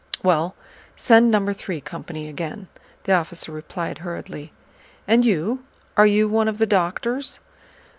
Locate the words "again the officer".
2.27-3.51